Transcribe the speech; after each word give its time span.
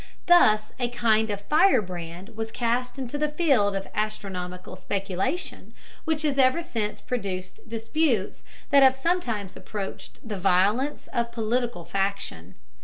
Thus 0.25 0.71
a 0.79 0.89
kind 0.89 1.29
of 1.29 1.41
firebrand 1.41 2.29
was 2.35 2.51
cast 2.51 2.97
into 2.97 3.19
the 3.19 3.29
field 3.29 3.75
of 3.75 3.87
astronomical 3.93 4.75
speculation, 4.75 5.75
which 6.05 6.23
has 6.23 6.39
ever 6.39 6.63
since 6.63 7.01
produced 7.01 7.59
disputes 7.69 8.41
that 8.71 8.81
have 8.81 8.95
sometimes 8.95 9.55
approached 9.55 10.17
the 10.27 10.39
violence 10.39 11.07
of 11.13 11.31
political 11.31 11.85
faction. 11.85 12.55